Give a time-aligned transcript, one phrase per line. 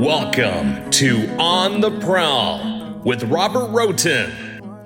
[0.00, 4.32] Welcome to On the Prowl with Robert Roten.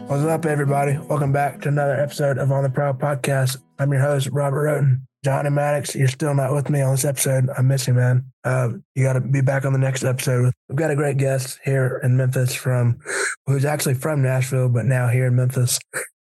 [0.09, 0.99] What's up, everybody?
[0.99, 3.59] Welcome back to another episode of On the Prowl podcast.
[3.79, 5.03] I'm your host, Robert Roten.
[5.25, 7.49] Johnny Maddox, you're still not with me on this episode.
[7.57, 8.25] I miss you, man.
[8.43, 10.53] Uh, you got to be back on the next episode.
[10.69, 12.99] We've got a great guest here in Memphis from,
[13.47, 15.79] who's actually from Nashville, but now here in Memphis,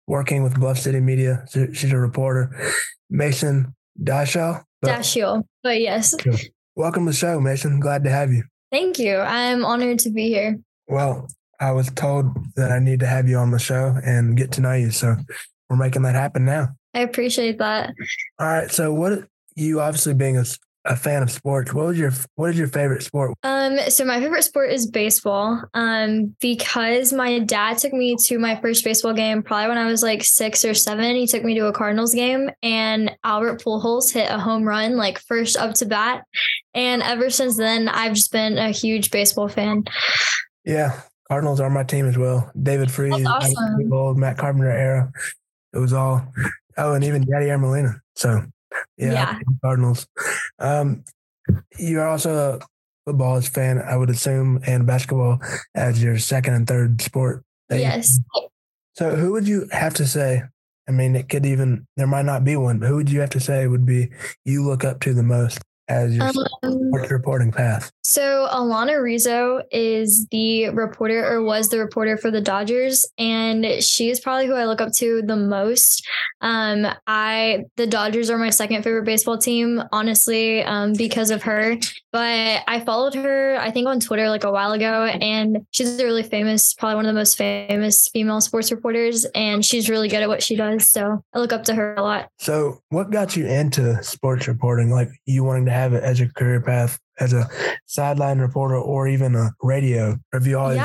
[0.07, 1.45] working with Bluff City Media.
[1.51, 2.57] She's a reporter,
[3.11, 4.63] Mason Dashiell.
[4.85, 6.15] Dashiell, but yes.
[6.77, 7.81] Welcome to the show, Mason.
[7.81, 8.45] Glad to have you.
[8.71, 9.17] Thank you.
[9.19, 10.59] I'm honored to be here.
[10.89, 11.29] Well,
[11.61, 14.61] I was told that I need to have you on the show and get to
[14.61, 14.91] know you.
[14.91, 15.17] So
[15.69, 16.71] we're making that happen now.
[16.95, 17.95] I appreciate that.
[18.39, 18.71] All right.
[18.71, 20.45] So what you obviously being a,
[20.87, 23.35] a fan of sports, what was your what is your favorite sport?
[23.43, 25.63] Um, so my favorite sport is baseball.
[25.75, 30.03] Um, because my dad took me to my first baseball game probably when I was
[30.03, 31.17] like six or seven.
[31.17, 35.19] He took me to a Cardinals game and Albert Pujols hit a home run like
[35.19, 36.25] first up to bat.
[36.75, 39.85] And ever since then I've just been a huge baseball fan.
[40.65, 41.01] Yeah.
[41.29, 42.51] Cardinals are my team as well.
[42.63, 43.93] David Freese, awesome.
[43.93, 45.13] old Matt Carpenter era.
[45.73, 46.33] It was all
[46.79, 48.01] Oh, and even Yadier Molina.
[48.15, 48.43] So,
[48.99, 49.39] yeah, yeah.
[49.63, 50.07] Cardinals.
[50.59, 51.05] Um,
[51.79, 52.67] you're also a
[53.05, 55.41] football fan, I would assume, and basketball
[55.75, 57.45] as your second and third sport.
[57.71, 58.19] Yes.
[58.95, 60.43] So, who would you have to say?
[60.89, 63.31] I mean, it could even there might not be one, but who would you have
[63.31, 64.11] to say would be
[64.45, 66.31] you look up to the most as your
[66.63, 67.91] um, reporting path?
[68.03, 74.11] So Alanna Rizzo is the reporter or was the reporter for the Dodgers and she
[74.11, 76.07] is probably who I look up to the most.
[76.41, 81.77] Um, I the Dodgers are my second favorite baseball team, honestly, um, because of her.
[82.13, 86.05] But I followed her, I think on Twitter like a while ago, and she's a
[86.05, 90.23] really famous, probably one of the most famous female sports reporters, and she's really good
[90.23, 90.91] at what she does.
[90.91, 92.31] So I look up to her a lot.
[92.39, 94.91] So what got you into sports reporting?
[94.91, 97.49] Like you wanting to have it as a career path as a
[97.87, 100.17] sideline reporter or even a radio?
[100.43, 100.77] You always?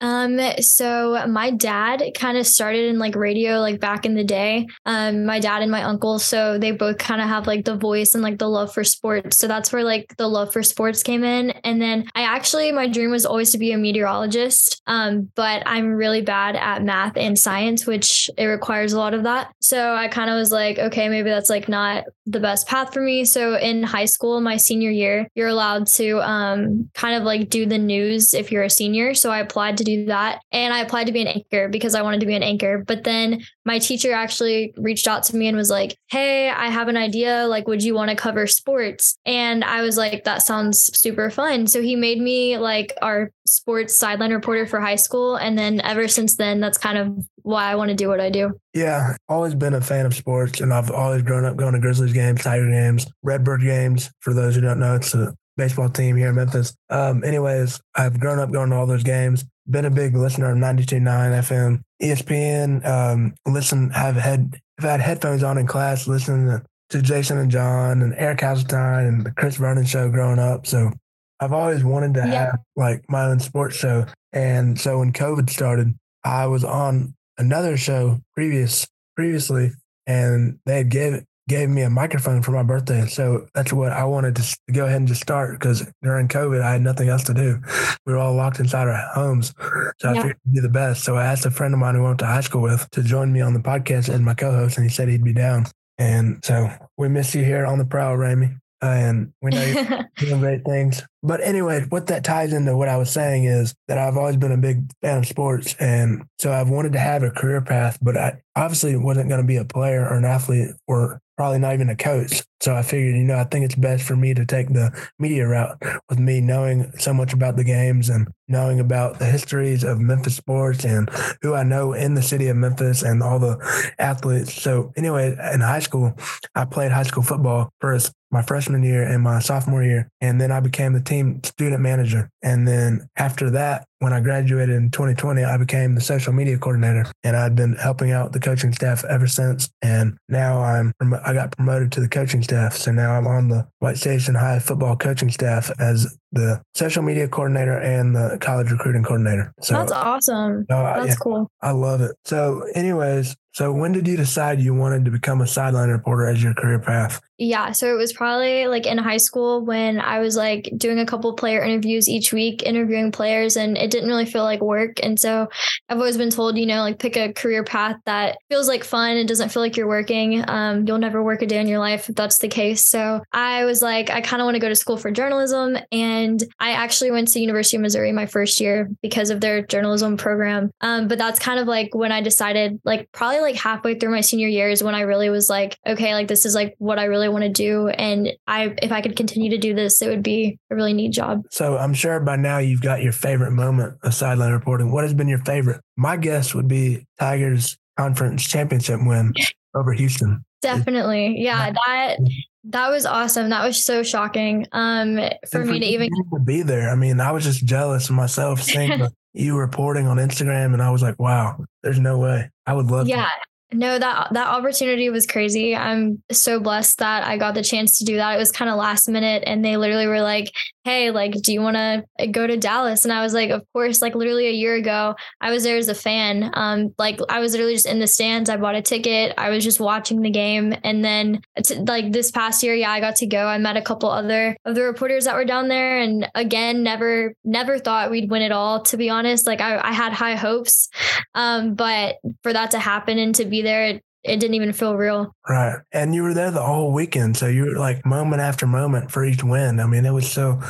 [0.00, 0.40] Um.
[0.60, 4.66] So my dad kind of started in like radio, like back in the day.
[4.86, 5.24] Um.
[5.24, 8.22] My dad and my uncle, so they both kind of have like the voice and
[8.22, 9.38] like the love for sports.
[9.38, 11.50] So that's where like the love for sports came in.
[11.50, 14.82] And then I actually, my dream was always to be a meteorologist.
[14.86, 15.30] Um.
[15.34, 19.52] But I'm really bad at math and science, which it requires a lot of that.
[19.60, 23.00] So I kind of was like, okay, maybe that's like not the best path for
[23.00, 23.24] me.
[23.24, 27.50] So in high school, my senior year, you're allowed allowed to um, kind of like
[27.50, 29.14] do the news if you're a senior.
[29.14, 30.42] So I applied to do that.
[30.52, 32.84] And I applied to be an anchor because I wanted to be an anchor.
[32.86, 36.88] But then my teacher actually reached out to me and was like, Hey, I have
[36.88, 37.46] an idea.
[37.46, 39.18] Like, would you want to cover sports?
[39.24, 41.66] And I was like, That sounds super fun.
[41.66, 45.36] So he made me like our sports sideline reporter for high school.
[45.36, 48.30] And then ever since then, that's kind of why I want to do what I
[48.30, 48.58] do.
[48.72, 52.14] Yeah, always been a fan of sports, and I've always grown up going to Grizzlies
[52.14, 54.10] games, Tiger games, Redbird games.
[54.20, 56.76] For those who don't know, it's a baseball team here in Memphis.
[56.90, 59.44] Um, anyways, I've grown up going to all those games.
[59.68, 62.86] Been a big listener of 92.9 FM, ESPN.
[62.86, 66.62] Um, listen, have had have had headphones on in class, listening to,
[67.02, 70.64] Jason and John and Eric Hasseltine and the Chris Vernon show growing up.
[70.64, 70.92] So
[71.40, 72.26] I've always wanted to yeah.
[72.26, 74.06] have like my own sports show.
[74.32, 75.94] And so when COVID started,
[76.24, 79.72] I was on another show previous previously,
[80.06, 83.06] and they had gave gave me a microphone for my birthday.
[83.06, 86.72] So that's what I wanted to go ahead and just start because during COVID, I
[86.72, 87.60] had nothing else to do.
[88.06, 89.54] We were all locked inside our homes.
[89.98, 90.10] So yeah.
[90.10, 91.04] I figured it'd be the best.
[91.04, 93.02] So I asked a friend of mine who I went to high school with to
[93.02, 95.66] join me on the podcast and my co host, and he said he'd be down.
[95.98, 98.56] And so we miss you here on the prowl, Rami.
[98.92, 101.02] And we know you're doing great things.
[101.22, 104.52] But anyway, what that ties into what I was saying is that I've always been
[104.52, 105.74] a big fan of sports.
[105.80, 109.46] And so I've wanted to have a career path, but I obviously wasn't going to
[109.46, 112.42] be a player or an athlete or probably not even a coach.
[112.60, 115.46] So I figured, you know, I think it's best for me to take the media
[115.46, 120.00] route with me knowing so much about the games and knowing about the histories of
[120.00, 121.10] Memphis sports and
[121.42, 123.58] who I know in the city of Memphis and all the
[123.98, 124.54] athletes.
[124.62, 126.16] So anyway, in high school,
[126.54, 130.10] I played high school football first my freshman year and my sophomore year.
[130.20, 132.30] And then I became the team student manager.
[132.42, 137.10] And then after that, when I graduated in 2020, I became the social media coordinator
[137.22, 139.70] and I'd been helping out the coaching staff ever since.
[139.80, 140.92] And now I'm,
[141.24, 142.76] I got promoted to the coaching staff.
[142.76, 147.28] So now I'm on the White Station High football coaching staff as the social media
[147.28, 149.54] coordinator and the college recruiting coordinator.
[149.62, 150.66] So that's awesome.
[150.68, 151.50] Uh, that's yeah, cool.
[151.62, 152.12] I love it.
[152.24, 156.42] So, anyways, so when did you decide you wanted to become a sideline reporter as
[156.42, 157.20] your career path?
[157.38, 161.06] Yeah, so it was probably like in high school when I was like doing a
[161.06, 164.98] couple player interviews each week, interviewing players, and it didn't really feel like work.
[165.02, 165.48] And so
[165.88, 169.16] I've always been told, you know, like pick a career path that feels like fun
[169.16, 170.44] and doesn't feel like you're working.
[170.48, 172.88] Um, you'll never work a day in your life if that's the case.
[172.88, 175.78] So I was like, I kind of want to go to school for journalism.
[175.92, 180.16] And I actually went to University of Missouri my first year because of their journalism
[180.16, 180.70] program.
[180.80, 184.22] Um, but that's kind of like when I decided, like probably like halfway through my
[184.22, 187.04] senior year is when I really was like, okay, like this is like what I
[187.04, 187.88] really want to do.
[187.88, 191.12] And I, if I could continue to do this, it would be a really neat
[191.12, 191.42] job.
[191.50, 194.90] So I'm sure by now you've got your favorite moment of sideline reporting.
[194.92, 195.80] What has been your favorite?
[195.96, 199.32] My guess would be Tigers conference championship win
[199.74, 200.44] over Houston.
[200.62, 201.36] Definitely.
[201.38, 202.16] Yeah, that
[202.64, 203.50] that was awesome.
[203.50, 204.66] That was so shocking.
[204.72, 205.16] Um
[205.50, 206.90] for And me to even to be there.
[206.90, 210.90] I mean, I was just jealous of myself seeing you reporting on Instagram, and I
[210.90, 212.50] was like, wow, there's no way.
[212.66, 213.08] I would love.
[213.08, 213.28] Yeah.
[213.74, 215.74] No, that that opportunity was crazy.
[215.74, 218.36] I'm so blessed that I got the chance to do that.
[218.36, 220.52] It was kind of last minute and they literally were like,
[220.84, 224.00] "Hey, like do you want to go to Dallas?" And I was like, "Of course."
[224.00, 226.50] Like literally a year ago, I was there as a fan.
[226.54, 228.48] Um like I was literally just in the stands.
[228.48, 229.34] I bought a ticket.
[229.36, 233.00] I was just watching the game and then t- like this past year, yeah, I
[233.00, 233.44] got to go.
[233.46, 237.34] I met a couple other of the reporters that were down there and again, never
[237.44, 239.48] never thought we'd win it all to be honest.
[239.48, 240.88] Like I I had high hopes.
[241.34, 244.96] Um but for that to happen and to be there, it, it didn't even feel
[244.96, 245.34] real.
[245.48, 245.78] Right.
[245.92, 247.36] And you were there the whole weekend.
[247.36, 249.80] So you were like moment after moment for each win.
[249.80, 250.60] I mean, it was so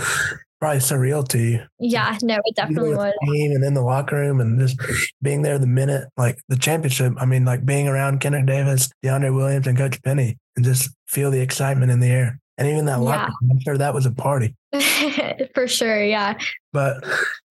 [0.60, 1.60] probably surreal to you.
[1.78, 3.12] Yeah, no, it definitely was.
[3.26, 4.80] Team and in the locker room and just
[5.22, 7.12] being there the minute, like the championship.
[7.18, 11.30] I mean, like being around Kendrick Davis, DeAndre Williams, and Coach Penny and just feel
[11.30, 12.40] the excitement in the air.
[12.56, 13.34] And even that locker Yeah.
[13.42, 14.54] room, I'm sure that was a party.
[15.54, 16.38] For sure, yeah.
[16.72, 17.04] But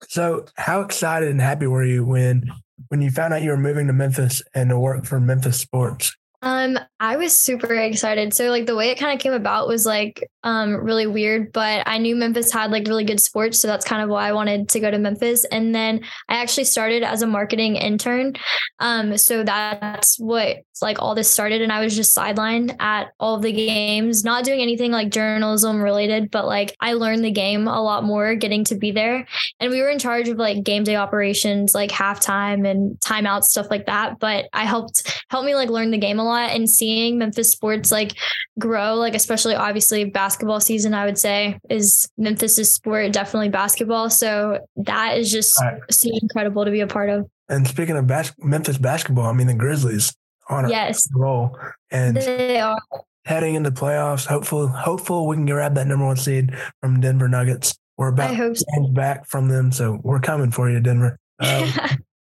[0.07, 2.49] so how excited and happy were you when
[2.89, 6.15] when you found out you were moving to Memphis and to work for Memphis Sports?
[6.43, 8.33] Um, I was super excited.
[8.33, 11.83] So like the way it kind of came about was like um really weird, but
[11.87, 14.67] I knew Memphis had like really good sports, so that's kind of why I wanted
[14.69, 15.45] to go to Memphis.
[15.45, 18.33] And then I actually started as a marketing intern.
[18.79, 23.39] Um, so that's what like all this started, and I was just sidelined at all
[23.39, 27.81] the games, not doing anything like journalism related, but like I learned the game a
[27.81, 29.25] lot more getting to be there.
[29.61, 33.67] And we were in charge of like game day operations, like halftime and timeouts, stuff
[33.69, 34.19] like that.
[34.19, 37.91] But I helped helped me like learn the game a lot and seeing Memphis sports
[37.91, 38.13] like
[38.59, 44.11] grow, like especially obviously basketball season, I would say is Memphis's sport, definitely basketball.
[44.11, 45.81] So that is just Right.
[45.89, 47.27] so incredible to be a part of.
[47.49, 50.13] And speaking of bas- Memphis basketball, I mean the Grizzlies
[50.49, 51.57] on a Yes, roll
[51.89, 52.77] and they are.
[53.25, 54.27] heading into playoffs.
[54.27, 57.75] Hopeful, hopeful we can grab that number one seed from Denver Nuggets.
[57.97, 58.87] We're about so.
[58.93, 61.17] back from them, so we're coming for you, Denver.
[61.39, 61.73] Um,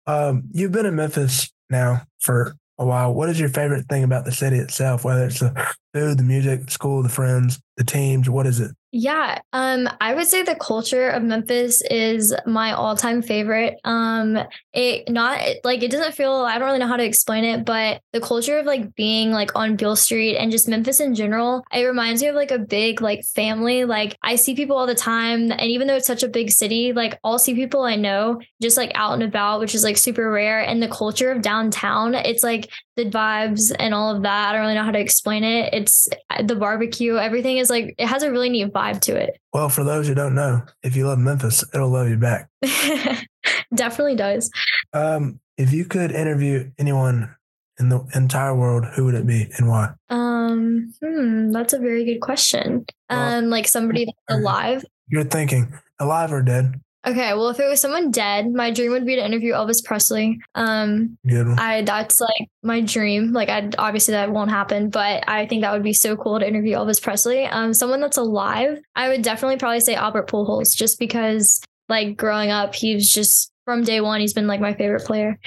[0.06, 3.14] um, you've been in Memphis now for Oh, a while.
[3.14, 5.04] What is your favorite thing about the city itself?
[5.04, 8.28] Whether it's the food, the music, school, the friends, the teams.
[8.28, 8.72] What is it?
[8.94, 13.80] Yeah, um, I would say the culture of Memphis is my all-time favorite.
[13.84, 14.38] Um,
[14.74, 18.02] it not like it doesn't feel I don't really know how to explain it, but
[18.12, 21.84] the culture of like being like on Beale Street and just Memphis in general, it
[21.84, 23.86] reminds me of like a big like family.
[23.86, 26.92] Like I see people all the time, and even though it's such a big city,
[26.92, 30.30] like I'll see people I know just like out and about, which is like super
[30.30, 30.60] rare.
[30.60, 34.50] And the culture of downtown, it's like the vibes and all of that.
[34.50, 35.72] I don't really know how to explain it.
[35.72, 36.08] It's
[36.44, 39.38] the barbecue, everything is like it has a really neat vibe to it.
[39.52, 42.48] Well, for those who don't know, if you love Memphis, it'll love you back.
[43.74, 44.50] Definitely does.
[44.92, 47.34] Um, if you could interview anyone
[47.78, 49.92] in the entire world, who would it be and why?
[50.10, 52.84] Um, hmm, that's a very good question.
[53.08, 54.84] Well, Um, like somebody that's alive.
[55.08, 56.80] You're thinking alive or dead?
[57.04, 60.38] Okay, well, if it was someone dead, my dream would be to interview Elvis Presley.
[60.54, 61.48] Um, Good.
[61.58, 63.32] I that's like my dream.
[63.32, 66.46] Like, I obviously that won't happen, but I think that would be so cool to
[66.46, 67.44] interview Elvis Presley.
[67.46, 72.50] Um, someone that's alive, I would definitely probably say Albert Pujols, just because like growing
[72.50, 75.38] up, he was just from day one, he's been like my favorite player.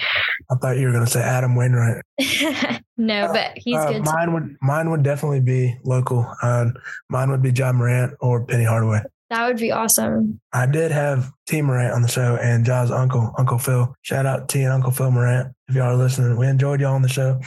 [0.50, 2.02] I thought you were going to say Adam Wainwright.
[2.96, 4.04] no, but he's Uh, good.
[4.04, 4.12] too.
[4.12, 6.30] mine would mine would definitely be local.
[6.42, 6.66] Uh,
[7.10, 9.00] mine would be Ja Morant or Penny Hardaway.
[9.30, 10.40] That would be awesome.
[10.52, 13.92] I did have Tee Morant on the show and Ja's uncle, Uncle Phil.
[14.02, 15.52] Shout out to T and Uncle Phil Morant.
[15.68, 17.40] If y'all are listening, we enjoyed y'all on the show.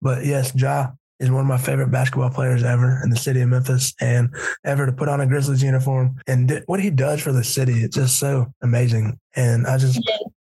[0.00, 3.48] But yes, Ja is one of my favorite basketball players ever in the city of
[3.48, 6.16] Memphis and ever to put on a Grizzlies uniform.
[6.26, 9.18] And what he does for the city, it's just so amazing.
[9.34, 10.00] And I just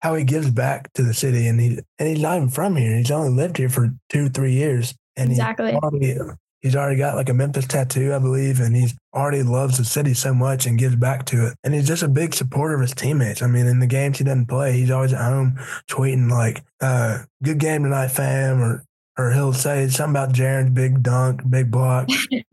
[0.03, 2.97] how he gives back to the city and he and he's not even from here.
[2.97, 4.95] He's only lived here for two, three years.
[5.17, 5.73] And he Exactly.
[5.73, 6.17] already
[6.61, 10.15] he's already got like a Memphis tattoo, I believe, and he's already loves the city
[10.15, 11.55] so much and gives back to it.
[11.65, 13.43] And he's just a big supporter of his teammates.
[13.43, 15.59] I mean, in the games he doesn't play, he's always at home
[15.89, 18.85] tweeting like, uh, good game tonight, fam, or
[19.19, 22.09] or he'll say something about Jaren's big dunk, big block.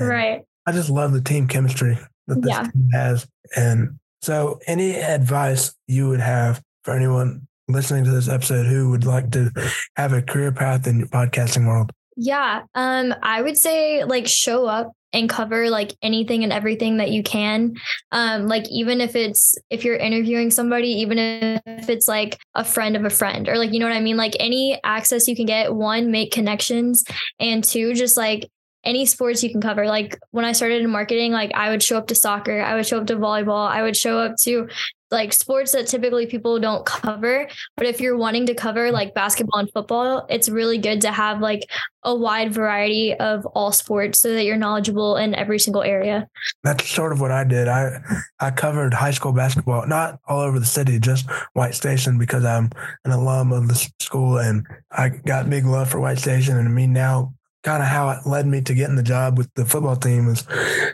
[0.00, 0.42] Right.
[0.66, 2.62] I just love the team chemistry that this Yeah.
[2.62, 3.26] team has.
[3.56, 9.04] And So, any advice you would have for anyone listening to this episode who would
[9.04, 9.50] like to
[9.96, 11.92] have a career path in your podcasting world?
[12.16, 17.10] Yeah, um, I would say like show up and cover like anything and everything that
[17.10, 17.74] you can.
[18.10, 22.96] Um, like even if it's if you're interviewing somebody, even if it's like a friend
[22.96, 25.46] of a friend, or like you know what I mean, like any access you can
[25.46, 25.74] get.
[25.74, 27.04] One, make connections,
[27.38, 28.48] and two, just like
[28.84, 29.86] any sports you can cover.
[29.86, 32.86] Like when I started in marketing, like I would show up to soccer, I would
[32.86, 34.68] show up to volleyball, I would show up to
[35.12, 37.48] like sports that typically people don't cover.
[37.76, 41.40] But if you're wanting to cover like basketball and football, it's really good to have
[41.40, 41.70] like
[42.02, 46.26] a wide variety of all sports so that you're knowledgeable in every single area.
[46.64, 47.68] That's sort of what I did.
[47.68, 48.00] I
[48.40, 52.70] I covered high school basketball, not all over the city, just White Station because I'm
[53.04, 56.86] an alum of the school and I got big love for White Station and me
[56.86, 60.28] now kind of how it led me to getting the job with the football team
[60.28, 60.42] is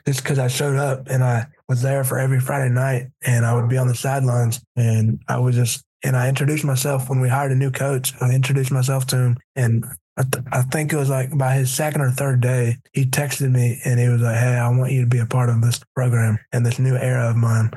[0.06, 3.54] just because I showed up and I was there for every Friday night and I
[3.54, 7.28] would be on the sidelines and I was just and I introduced myself when we
[7.28, 8.12] hired a new coach.
[8.20, 9.84] I introduced myself to him and
[10.16, 13.52] I, th- I think it was like by his second or third day, he texted
[13.52, 15.80] me and he was like, Hey, I want you to be a part of this
[15.94, 17.70] program and this new era of mine.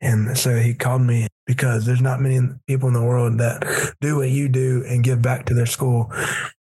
[0.00, 4.16] And so he called me because there's not many people in the world that do
[4.16, 6.12] what you do and give back to their school.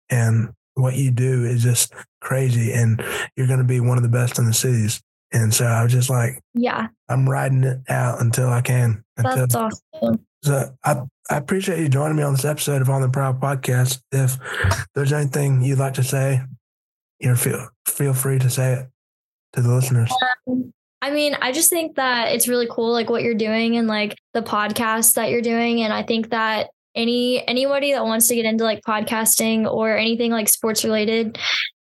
[0.09, 3.03] And what you do is just crazy and
[3.37, 5.01] you're going to be one of the best in the cities.
[5.33, 9.05] And so I was just like, yeah, I'm riding it out until I can.
[9.17, 10.27] Until, That's awesome.
[10.43, 14.01] So I, I appreciate you joining me on this episode of On the Prowl podcast.
[14.11, 14.39] If
[14.95, 16.43] there's anything you'd like to say,
[17.21, 18.89] you know, feel feel free to say it
[19.53, 20.11] to the listeners.
[20.49, 20.73] Um,
[21.03, 24.17] I mean, I just think that it's really cool, like what you're doing and like
[24.35, 25.83] the podcast that you're doing.
[25.83, 30.31] And I think that any anybody that wants to get into like podcasting or anything
[30.31, 31.39] like sports related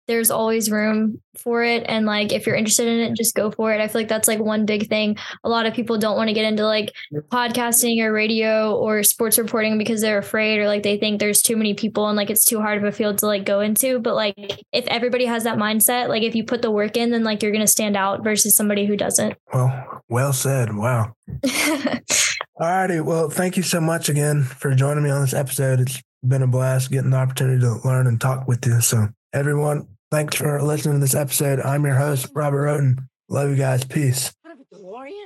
[0.06, 1.84] there's always room for it.
[1.88, 3.80] And like if you're interested in it just go for it.
[3.80, 5.16] I feel like that's like one big thing.
[5.44, 6.92] A lot of people don't want to get into like
[7.30, 11.56] podcasting or radio or sports reporting because they're afraid or like they think there's too
[11.56, 13.98] many people and like it's too hard of a field to like go into.
[13.98, 17.24] But like if everybody has that mindset like if you put the work in then
[17.24, 19.34] like you're going to stand out versus somebody who doesn't.
[19.52, 20.74] Well well said.
[20.74, 21.14] Wow
[22.58, 26.02] all righty well thank you so much again for joining me on this episode it's
[26.26, 30.36] been a blast getting the opportunity to learn and talk with you so everyone Thanks
[30.36, 31.58] for listening to this episode.
[31.58, 33.08] I'm your host, Robert Roten.
[33.28, 33.82] Love you guys.
[33.84, 34.32] Peace.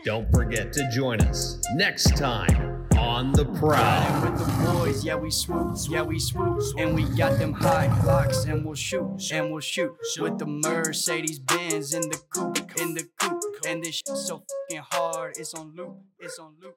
[0.04, 4.22] Don't forget to join us next time on the prowl.
[4.22, 8.44] With the boys, yeah we swoop, yeah we swoop, and we got them high locks,
[8.44, 13.06] and we'll shoot, and we'll shoot with the Mercedes Benz in the coupe, in the
[13.20, 16.76] coupe, and this shit so fucking hard, it's on loop, it's on loop.